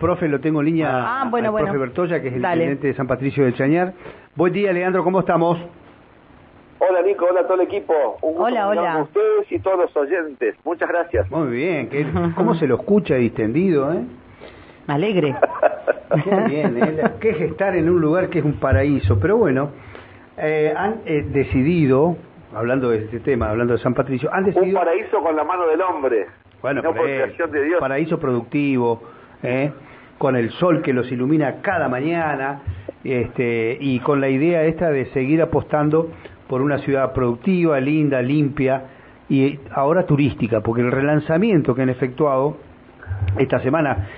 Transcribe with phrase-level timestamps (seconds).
[0.00, 0.88] profe lo tengo en línea.
[0.90, 1.66] Ah, bueno, al bueno.
[1.66, 2.64] profe Bertoya, que es el Dale.
[2.64, 3.92] intendente de San Patricio del Chañar.
[4.34, 5.58] Buen día, Leandro, ¿cómo estamos?
[6.78, 7.92] Hola Nico, hola a todo el equipo.
[8.22, 8.92] Un gusto Hola, hola.
[8.94, 10.56] con ustedes y todos los oyentes.
[10.64, 11.30] Muchas gracias.
[11.30, 11.90] Muy bien,
[12.34, 14.02] ¿cómo se lo escucha distendido, eh?
[14.86, 15.36] Alegre.
[16.24, 17.02] Qué bien, ¿eh?
[17.20, 19.20] ¿Qué es estar en un lugar que es un paraíso?
[19.20, 19.70] Pero bueno,
[20.38, 22.16] eh, han eh, decidido,
[22.54, 24.78] hablando de este tema, hablando de San Patricio, han Un decidido...
[24.80, 26.26] paraíso con la mano del hombre.
[26.62, 27.78] Bueno, no por creación de Dios.
[27.80, 29.02] paraíso productivo,
[29.42, 29.72] ¿eh?
[30.18, 32.60] con el sol que los ilumina cada mañana,
[33.02, 36.10] este, y con la idea esta de seguir apostando
[36.46, 38.82] por una ciudad productiva, linda, limpia
[39.28, 42.58] y ahora turística, porque el relanzamiento que han efectuado
[43.38, 44.08] esta semana,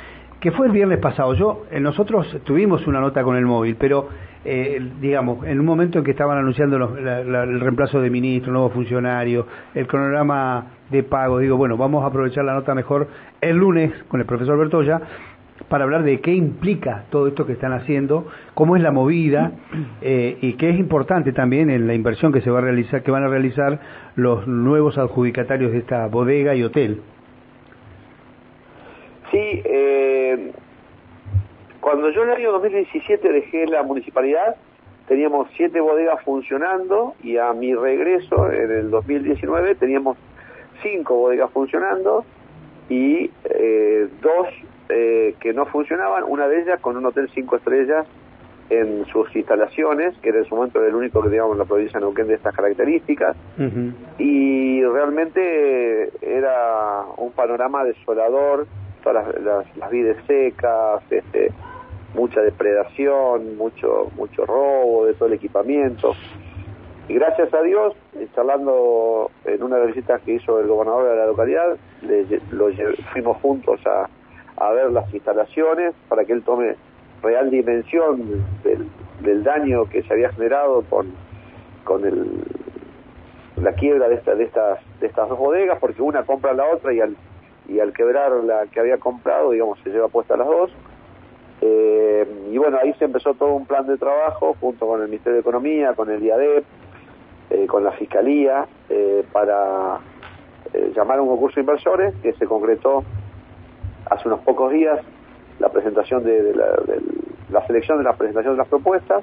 [0.41, 4.09] que fue el viernes pasado, yo eh, nosotros tuvimos una nota con el móvil, pero
[4.45, 9.47] eh, digamos, en un momento en que estaban anunciando el reemplazo de ministro, nuevos funcionarios,
[9.75, 13.09] el cronograma de pago, digo, bueno, vamos a aprovechar la nota mejor
[13.41, 15.01] el lunes con el profesor Bertoya
[15.69, 19.53] para hablar de qué implica todo esto que están haciendo, cómo es la movida
[20.01, 23.11] eh, y qué es importante también en la inversión que se va a realizar, que
[23.11, 23.79] van a realizar
[24.17, 27.01] los nuevos adjudicatarios de esta bodega y hotel.
[29.31, 30.53] Sí, eh,
[31.83, 34.55] cuando yo en el año 2017 dejé la municipalidad,
[35.09, 40.17] teníamos siete bodegas funcionando y a mi regreso en el 2019 teníamos
[40.81, 42.25] cinco bodegas funcionando
[42.89, 44.47] y eh, dos
[44.91, 48.07] eh, que no funcionaban, una de ellas con un hotel cinco estrellas
[48.71, 51.99] en sus instalaciones, que era en su momento el único que teníamos en la provincia
[51.99, 53.37] de Neuquén de estas características,
[54.19, 58.69] y realmente era un panorama desolador,
[59.03, 61.51] todas las, las, las vides secas, este,
[62.15, 66.15] mucha depredación, mucho mucho robo de todo el equipamiento.
[67.09, 71.11] Y gracias a Dios, eh, charlando en una de las visitas que hizo el gobernador
[71.11, 72.69] de la localidad, le lo
[73.13, 74.09] fuimos juntos a,
[74.57, 76.77] a ver las instalaciones para que él tome
[77.23, 78.87] real dimensión del,
[79.21, 81.13] del daño que se había generado con,
[81.85, 82.45] con el,
[83.57, 86.93] la quiebra de, esta, de, estas, de estas dos bodegas, porque una compra la otra
[86.93, 87.17] y al,
[87.69, 90.71] y al quebrar la que había comprado, digamos, se lleva puesta las dos.
[91.65, 95.35] Eh, y bueno, ahí se empezó todo un plan de trabajo junto con el Ministerio
[95.35, 96.65] de Economía, con el IADEP,
[97.51, 100.01] eh, con la Fiscalía, eh, para
[100.97, 103.05] llamar a un concurso de inversores que se concretó
[104.07, 104.99] hace unos pocos días
[105.61, 106.67] la presentación de, la,
[107.51, 109.23] la selección de la presentación de las propuestas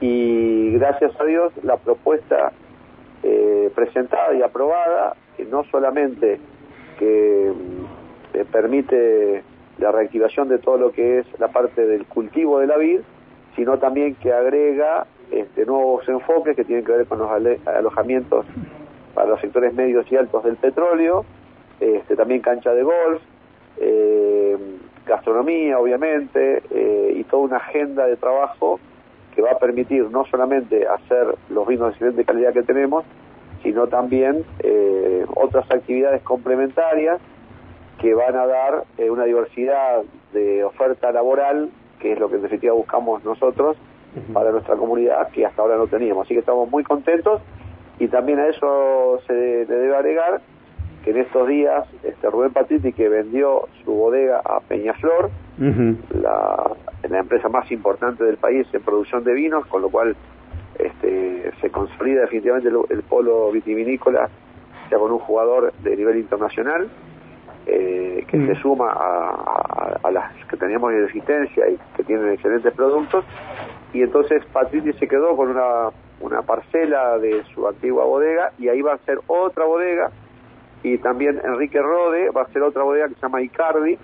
[0.00, 2.52] y gracias a Dios la propuesta
[3.74, 6.40] presentada y aprobada que no solamente
[6.98, 7.52] que
[8.50, 9.44] permite
[9.78, 13.00] la reactivación de todo lo que es la parte del cultivo de la vid,
[13.56, 17.28] sino también que agrega este, nuevos enfoques que tienen que ver con los
[17.66, 18.46] alojamientos
[19.14, 21.24] para los sectores medios y altos del petróleo,
[21.80, 23.22] este, también cancha de golf,
[23.78, 24.56] eh,
[25.06, 28.80] gastronomía, obviamente, eh, y toda una agenda de trabajo
[29.34, 33.04] que va a permitir no solamente hacer los vinos de excelente calidad que tenemos,
[33.62, 37.20] sino también eh, otras actividades complementarias
[38.04, 40.02] que van a dar eh, una diversidad
[40.34, 43.78] de oferta laboral, que es lo que en definitiva buscamos nosotros
[44.34, 46.26] para nuestra comunidad, que hasta ahora no teníamos.
[46.26, 47.40] Así que estamos muy contentos.
[47.98, 50.42] Y también a eso se le debe agregar
[51.02, 56.72] que en estos días este Rubén Patriti que vendió su bodega a Peñaflor, la,
[57.08, 60.14] la empresa más importante del país en producción de vinos, con lo cual
[60.78, 64.28] este, se consolida definitivamente el, el polo vitivinícola
[64.90, 66.90] ya con un jugador de nivel internacional
[67.66, 68.46] eh, que Mm.
[68.48, 73.24] se suma a, a- a las que teníamos en existencia y que tienen excelentes productos
[73.92, 78.82] y entonces Patrici se quedó con una, una parcela de su antigua bodega y ahí
[78.82, 80.10] va a ser otra bodega
[80.82, 83.98] y también Enrique Rode va a ser otra bodega que se llama Icardi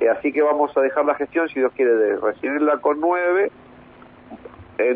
[0.00, 3.50] eh, así que vamos a dejar la gestión, si Dios quiere, de recibirla con nueve,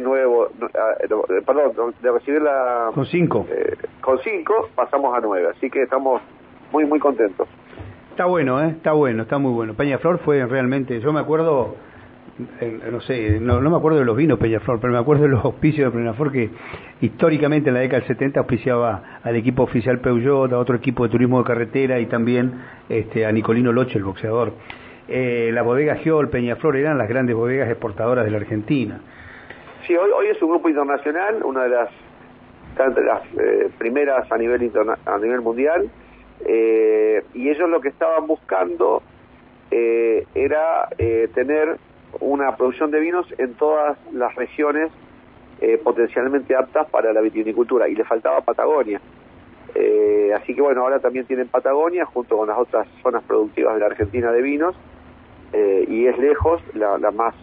[0.01, 3.47] nuevo, ah, no, eh, perdón, de recibirla Con cinco.
[3.51, 5.49] eh, con cinco, pasamos a nueve.
[5.57, 6.21] Así que estamos
[6.71, 7.49] muy, muy contentos.
[8.21, 8.69] Está bueno, ¿eh?
[8.69, 9.73] Está bueno, está muy bueno.
[9.73, 11.77] Peñaflor fue realmente, yo me acuerdo,
[12.61, 15.43] eh, no sé, no, me acuerdo de los vinos Peñaflor, pero me acuerdo de los
[15.43, 16.51] auspicios de Peñaflor que
[17.01, 21.09] históricamente en la década del 70 auspiciaba al equipo oficial Peugeot, a otro equipo de
[21.09, 24.53] turismo de carretera y también este, a Nicolino Loche, el boxeador.
[25.09, 29.01] Eh, la bodega Giol, Peñaflor eran las grandes bodegas exportadoras de la Argentina.
[29.87, 31.89] Sí, hoy, hoy es un grupo internacional, una de las,
[32.77, 35.89] las eh, primeras a nivel, interna- a nivel mundial,
[36.47, 39.03] eh, y ellos lo que estaban buscando
[39.71, 41.79] eh, era eh, tener
[42.21, 44.91] una producción de vinos en todas las regiones
[45.61, 49.01] eh, potencialmente aptas para la vitivinicultura, y le faltaba Patagonia.
[49.75, 53.81] Eh, así que bueno, ahora también tienen Patagonia junto con las otras zonas productivas de
[53.81, 54.75] la Argentina de vinos,
[55.53, 57.35] y es lejos la, más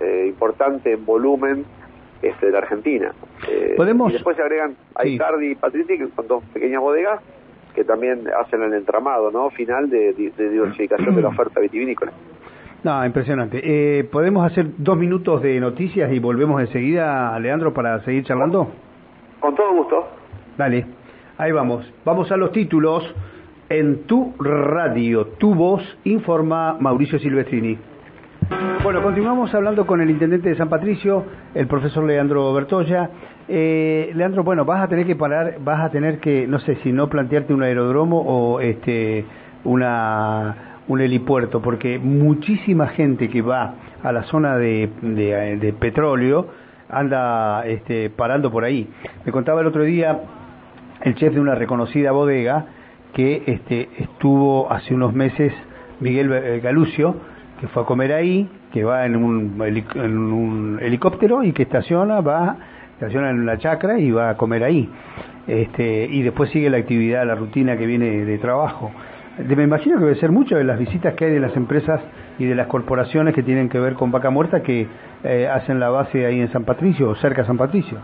[0.00, 1.64] eh, importante en volumen
[2.20, 3.14] este, de la Argentina.
[3.76, 4.10] ¿Podemos?
[4.10, 7.20] Y después se agregan a Icardi y Patrici, que son dos pequeñas bodegas
[7.76, 9.50] que también hacen el entramado ¿no?
[9.50, 12.10] final de, diversificación de la oferta vitivinícola.
[12.82, 14.08] No, impresionante.
[14.10, 18.68] ¿Podemos hacer dos minutos de noticias y volvemos enseguida, Leandro, para seguir charlando?
[19.40, 20.08] Con todo gusto.
[20.56, 20.86] Dale,
[21.36, 21.92] ahí vamos.
[22.04, 23.14] Vamos a los títulos.
[23.68, 27.76] En tu radio, tu voz, informa Mauricio Silvestrini.
[28.84, 33.10] Bueno, continuamos hablando con el intendente de San Patricio, el profesor Leandro Bertoya.
[33.48, 36.92] Eh, Leandro, bueno, vas a tener que parar, vas a tener que, no sé si
[36.92, 39.24] no plantearte un aeródromo o este
[39.64, 46.46] una un helipuerto, porque muchísima gente que va a la zona de, de, petróleo
[46.88, 48.88] anda este, parando por ahí.
[49.24, 50.20] Me contaba el otro día
[51.02, 52.66] el chef de una reconocida bodega
[53.14, 55.52] que este, estuvo hace unos meses
[56.00, 57.16] Miguel eh, Galucio,
[57.60, 59.60] que fue a comer ahí, que va en un,
[59.94, 62.56] en un helicóptero y que estaciona, va,
[62.96, 64.90] estaciona en la chacra y va a comer ahí.
[65.46, 68.90] Este, y después sigue la actividad, la rutina que viene de trabajo.
[69.38, 72.00] Me imagino que debe ser mucho de las visitas que hay de las empresas
[72.38, 74.86] y de las corporaciones que tienen que ver con vaca muerta que
[75.24, 77.98] eh, hacen la base ahí en San Patricio o cerca de San Patricio.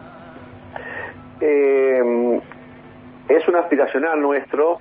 [1.40, 2.40] Eh,
[3.28, 4.80] es un aspiracional nuestro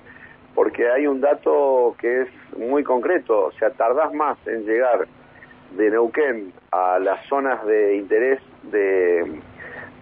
[0.54, 5.08] porque hay un dato que es muy concreto, o sea, tardás más en llegar
[5.78, 9.42] de Neuquén a las zonas de interés de,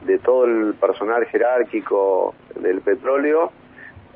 [0.06, 3.52] de todo el personal jerárquico del petróleo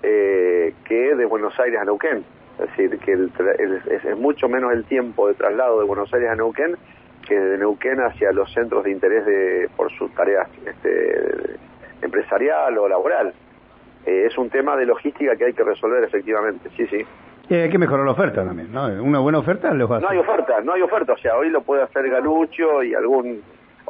[0.02, 2.24] eh, que de Buenos Aires a Neuquén.
[2.60, 6.76] Es decir, que es, mucho menos el tiempo de traslado de Buenos Aires a Neuquén
[7.26, 11.58] que de Neuquén hacia los centros de interés de, por sus tareas este,
[12.02, 13.34] empresarial o laboral.
[14.06, 17.06] Eh, es un tema de logística que hay que resolver efectivamente, sí, sí.
[17.56, 18.88] hay que mejorar la oferta también, ¿no?
[19.02, 21.84] Una buena oferta los No hay oferta, no hay oferta, o sea, hoy lo puede
[21.84, 23.42] hacer Galucho y algún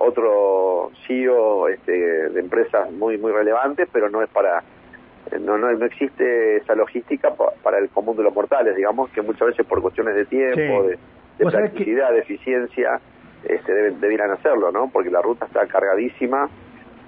[0.04, 4.64] otro CEO este, de empresas muy muy relevantes, pero no es para
[5.32, 7.34] eh, no, no, no existe esa logística
[7.64, 10.98] para el común de los mortales, digamos, que muchas veces por cuestiones de tiempo, de,
[11.38, 13.00] de practicidad, de eficiencia,
[13.44, 14.90] este, deben, debieran hacerlo, ¿no?
[14.92, 16.50] Porque la ruta está cargadísima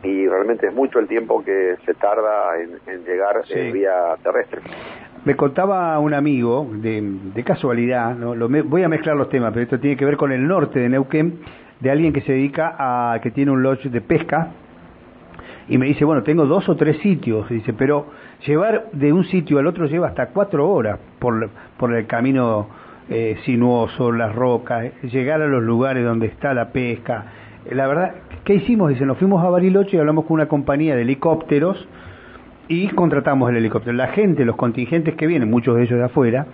[0.04, 4.62] y realmente es mucho el tiempo que se tarda en, llegar en vía terrestre.
[5.26, 8.36] Me contaba un amigo, de, casualidad, ¿no?
[8.36, 10.88] Lo voy a mezclar los temas, pero esto tiene que ver con el norte de
[10.88, 11.40] Neuquén,
[11.80, 14.50] de alguien que se dedica a, que tiene un lodge de pesca,
[15.68, 18.06] y me dice, bueno, tengo dos o tres sitios, dice, pero
[18.46, 21.50] llevar de un sitio al otro lleva hasta cuatro horas por,
[21.80, 22.68] por el camino
[23.10, 27.26] eh, sinuoso, las rocas, llegar a los lugares donde está la pesca,
[27.72, 28.14] la verdad,
[28.44, 28.90] ¿qué hicimos?
[28.90, 31.88] Dice, nos fuimos a Bariloche y hablamos con una compañía de helicópteros
[32.68, 33.96] y contratamos el helicóptero.
[33.96, 36.48] La gente, los contingentes que vienen, muchos de ellos de afuera,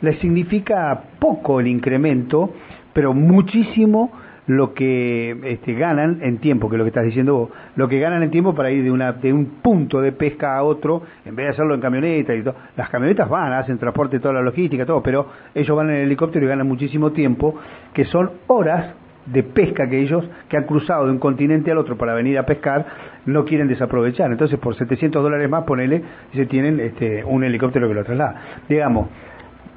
[0.00, 2.52] les significa poco el incremento,
[2.92, 4.10] pero muchísimo
[4.46, 8.00] lo que este, ganan en tiempo, que es lo que estás diciendo vos, lo que
[8.00, 11.36] ganan en tiempo para ir de, una, de un punto de pesca a otro, en
[11.36, 12.56] vez de hacerlo en camioneta y todo.
[12.76, 16.44] Las camionetas van, hacen transporte, toda la logística, todo, pero ellos van en el helicóptero
[16.44, 17.54] y ganan muchísimo tiempo,
[17.94, 18.94] que son horas
[19.26, 22.46] de pesca que ellos, que han cruzado de un continente al otro para venir a
[22.46, 22.86] pescar,
[23.26, 24.30] no quieren desaprovechar.
[24.30, 26.02] Entonces, por 700 dólares más, ponele,
[26.34, 28.62] se tienen este, un helicóptero que lo traslada.
[28.68, 29.08] Digamos,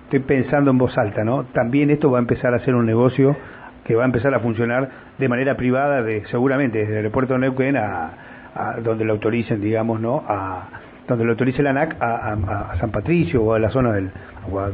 [0.05, 1.45] estoy pensando en voz alta, ¿no?
[1.45, 3.35] También esto va a empezar a ser un negocio
[3.83, 7.39] que va a empezar a funcionar de manera privada, de, seguramente desde el aeropuerto de
[7.39, 8.11] Neuquén a,
[8.55, 10.23] a donde lo autoricen, digamos, ¿no?
[10.27, 10.69] A,
[11.07, 14.11] donde lo autorice la ANAC a, San Patricio o a la zona del
[14.51, 14.69] o a,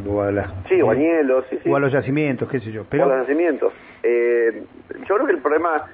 [0.67, 0.89] sí, o,
[1.75, 2.85] a los yacimientos qué sé yo.
[2.89, 3.73] Pero a los yacimientos.
[4.03, 4.63] Eh,
[5.07, 5.85] yo creo que el problema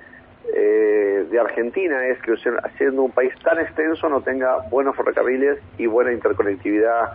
[0.53, 2.35] eh, de Argentina es que
[2.77, 7.13] siendo un país tan extenso no tenga buenos ferrocarriles y buena interconectividad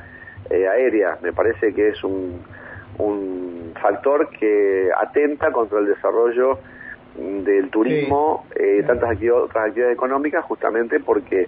[0.51, 1.19] eh, aérea.
[1.23, 2.43] Me parece que es un,
[2.99, 6.59] un factor que atenta contra el desarrollo
[7.15, 11.47] del turismo, eh, tantas otras actividades económicas, justamente porque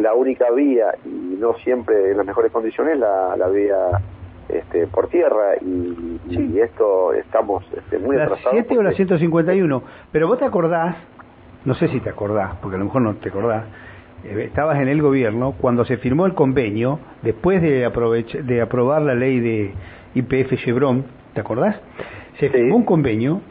[0.00, 3.76] la única vía, y no siempre en las mejores condiciones, la, la vía
[4.48, 9.82] este, por tierra, y, y esto estamos este, muy ¿La 7 o la 151?
[10.10, 10.96] Pero vos te acordás,
[11.64, 13.64] no sé si te acordás, porque a lo mejor no te acordás,
[14.24, 17.90] eh, estabas en el gobierno cuando se firmó el convenio, después de,
[18.44, 19.74] de aprobar la ley de
[20.14, 21.04] IPF Chevron,
[21.34, 21.76] ¿te acordás?
[22.38, 23.42] Se firmó un convenio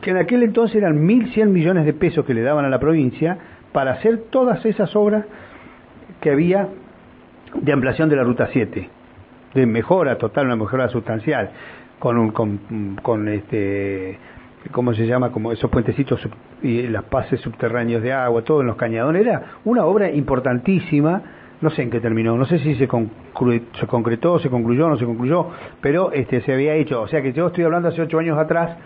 [0.00, 3.38] que en aquel entonces eran 1.100 millones de pesos que le daban a la provincia
[3.72, 5.24] para hacer todas esas obras
[6.20, 6.68] que había
[7.54, 8.88] de ampliación de la Ruta 7,
[9.54, 11.50] de mejora total, una mejora sustancial,
[11.98, 14.18] con, un, con, con este,
[14.70, 15.30] ¿cómo se llama?
[15.30, 16.20] Como esos puentecitos
[16.62, 19.22] y las pases subterráneos de agua, todo en los cañadones.
[19.22, 21.22] Era una obra importantísima
[21.60, 25.04] no sé en qué terminó, no sé si se, se concretó, se concluyó, no se
[25.04, 25.48] concluyó,
[25.80, 28.76] pero este se había hecho, o sea que yo estoy hablando hace ocho años atrás,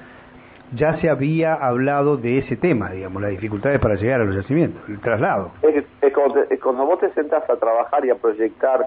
[0.72, 4.82] ya se había hablado de ese tema, digamos, las dificultades para llegar a los yacimientos,
[4.88, 5.52] el traslado.
[5.62, 5.84] Es,
[6.60, 8.86] cuando, vos te sentás a trabajar y a proyectar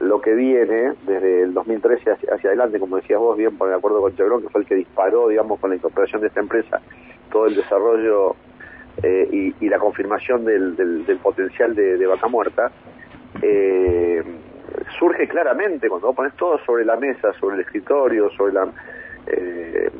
[0.00, 3.74] lo que viene desde el 2013 hacia, hacia adelante, como decías vos bien, por el
[3.74, 6.80] acuerdo con Chevron, que fue el que disparó, digamos, con la incorporación de esta empresa,
[7.30, 8.36] todo el desarrollo
[9.02, 12.70] eh, y, la confirmación del, del, potencial de, de, Vaca Muerta,
[13.42, 14.22] eh,
[14.98, 18.68] surge claramente cuando vos pones todo sobre la mesa, sobre el escritorio, sobre la...
[19.26, 19.90] Eh,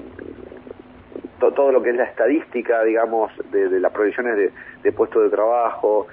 [1.38, 4.52] todo lo que es la estadística, digamos, de, las provisiones
[4.83, 6.07] de, puestos de trabajo,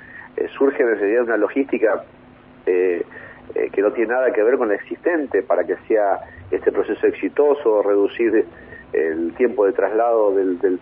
[0.57, 2.03] surge necesidad de una logística
[2.65, 6.19] que no tiene nada que ver con la existente para que sea
[6.51, 8.45] este proceso exitoso, reducir
[8.93, 10.79] el tiempo de traslado del,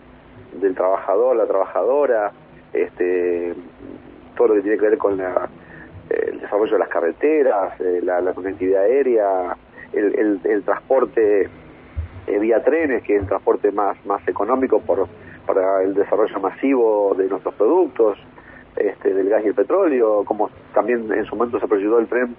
[0.74, 2.32] trabajador, la trabajadora,
[2.72, 3.54] este,
[4.36, 8.82] todo lo que tiene que ver con el desarrollo de las carreteras, eh, la, conectividad
[8.82, 9.56] aérea,
[9.92, 11.48] el, transporte
[12.26, 15.08] eh, vía trenes, que es el transporte más, más económico por,
[15.46, 18.18] para el desarrollo masivo de nuestros productos,
[18.76, 22.34] este, del gas y el petróleo, como también en su momento se proyectó el tren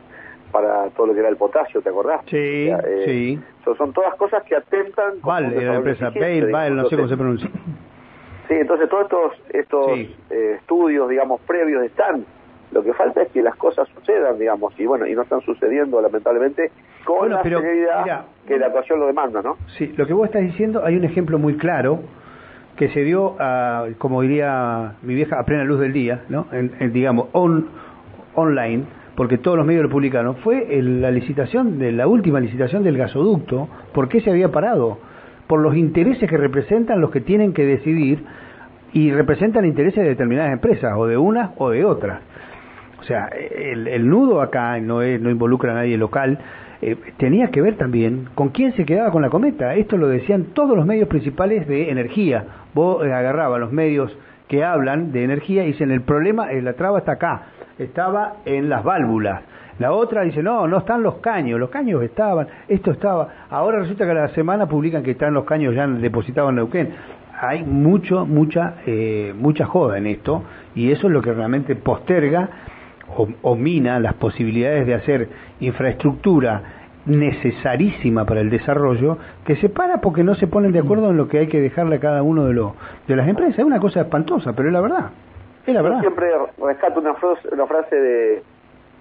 [0.52, 2.22] para todo lo que era el potasio, ¿te acordás?
[2.28, 3.40] Sí, eh, sí.
[3.78, 5.16] Son, todas cosas que atentan...
[5.22, 7.50] Vale, la empresa Bale, no sé cómo se pronuncia.
[8.48, 9.90] Sí, entonces todos estos, estos
[10.30, 12.26] eh, estudios, digamos, previos están.
[12.74, 16.02] Lo que falta es que las cosas sucedan, digamos, y bueno, y no están sucediendo
[16.02, 16.72] lamentablemente
[17.06, 19.58] con la pero, que la actuación lo demanda, ¿no?
[19.78, 22.00] Sí, lo que vos estás diciendo, hay un ejemplo muy claro
[22.76, 26.48] que se dio, a, como diría mi vieja, a plena luz del día, ¿no?
[26.52, 27.68] En, digamos, on,
[28.34, 32.98] online, porque todos los medios lo publicaron, fue la licitación, de la última licitación del
[32.98, 34.98] gasoducto, ¿por qué se había parado?
[35.48, 38.24] por los intereses que representan los que tienen que decidir
[38.92, 42.22] y representan intereses de determinadas empresas, o de unas o de otras.
[43.04, 46.40] O sea, el, nudo acá no, es, no involucra a nadie local,
[46.82, 49.76] eh, tenía que ver también con quién se quedaba con la cometa.
[49.76, 52.46] Esto lo decían todos los medios principales de energía.
[52.74, 54.18] Vos eh, agarrabas los medios
[54.48, 57.44] que hablan de energía y dicen el problema, eh, la traba está acá,
[57.78, 59.42] estaba en las válvulas
[59.80, 63.28] la otra dice, no, no están los caños, los caños estaban, esto estaba.
[63.50, 66.94] Ahora resulta que a la semana publican que están los caños ya depositados en Neuquén.
[67.42, 70.44] Hay mucho, mucha, eh, mucha joda en esto
[70.76, 72.50] y eso es lo que realmente posterga
[73.18, 75.30] o, mina las posibilidades de hacer
[75.60, 76.62] infraestructura
[77.06, 81.28] necesarísima para el desarrollo que se para porque no se ponen de acuerdo en lo
[81.28, 82.74] que hay que dejarle a cada uno de, los
[83.08, 83.60] de las empresas.
[83.60, 85.12] Es una cosa espantosa, pero es la verdad.
[85.66, 85.98] Es la verdad.
[85.98, 86.28] Yo siempre
[86.58, 87.16] rescato una
[87.52, 88.44] una frase de,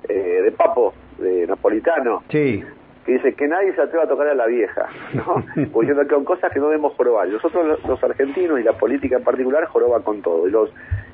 [0.09, 2.62] eh, de Papo, de Napolitano, sí.
[3.05, 5.45] Que dice que nadie se atreva a tocar a la vieja, ¿no?
[5.57, 7.29] diciendo que son cosas que no debemos jorobar.
[7.29, 10.71] Nosotros los, argentinos y la política en particular joroban con todo, y los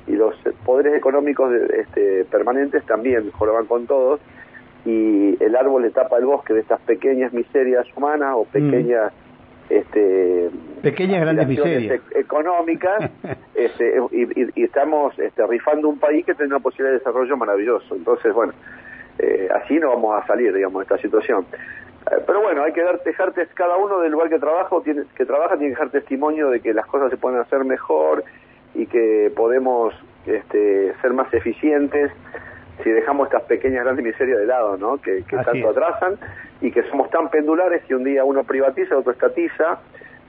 [0.07, 4.19] y los poderes económicos este, permanentes también joroban con todos,
[4.85, 8.47] y el árbol le tapa el bosque de estas pequeñas miserias humanas o mm.
[8.47, 9.13] pequeñas...
[9.69, 10.49] Este,
[10.81, 13.11] pequeñas grandes miserias económicas
[13.53, 18.33] este, y, estamos este, rifando un país que tiene una posibilidad de desarrollo maravilloso entonces
[18.33, 18.51] bueno
[19.19, 21.45] eh, así no vamos a salir, digamos, de esta situación.
[21.51, 25.25] Eh, pero bueno, hay que dar, dejar, cada uno del lugar que trabaja, tiene, que
[25.25, 28.23] trabaja tiene que dejar testimonio de que las cosas se pueden hacer mejor
[28.73, 29.93] y que podemos
[30.25, 32.11] este, ser más eficientes
[32.83, 35.01] si dejamos estas pequeñas grandes miserias de lado, ¿no?
[35.01, 36.17] Que, tanto atrasan
[36.61, 39.79] y que somos tan pendulares que un día uno privatiza, otro estatiza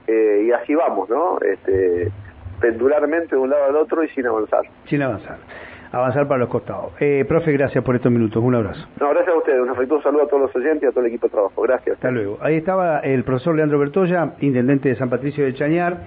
[0.05, 1.39] eh, y así vamos, ¿no?
[1.39, 2.11] Este,
[2.59, 4.63] pendularmente de un lado al otro y sin avanzar.
[4.85, 5.37] Sin avanzar
[5.91, 6.93] avanzar para los costados.
[6.99, 8.41] Eh, profe, gracias por estos minutos.
[8.41, 8.87] Un abrazo.
[8.99, 9.61] No, gracias a ustedes.
[9.61, 11.61] Un afectuoso saludo a todos los oyentes y a todo el equipo de trabajo.
[11.61, 11.95] Gracias.
[11.95, 12.37] Hasta luego.
[12.41, 15.97] Ahí estaba el profesor Leandro Bertoya, intendente de San Patricio de Chañar,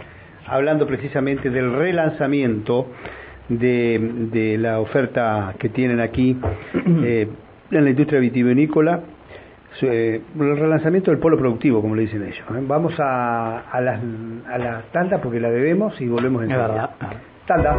[0.47, 2.87] hablando precisamente del relanzamiento
[3.49, 6.38] de, la oferta que tienen aquí
[7.05, 7.29] eh,
[7.71, 9.00] en la industria vitivinícola.
[9.83, 12.47] Eh, el relanzamiento del polo productivo, como le dicen ellos.
[12.50, 12.62] ¿eh?
[12.62, 14.00] Vamos a, a las
[14.49, 16.91] a la tanda porque la debemos y volvemos en verdad.
[17.47, 17.76] Tanda.